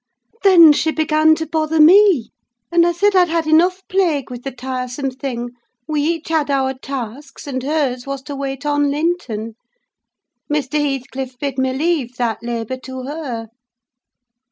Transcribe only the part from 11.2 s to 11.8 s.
bid me